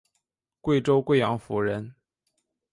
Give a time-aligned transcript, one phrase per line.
[0.61, 1.93] 贵州贵阳府人。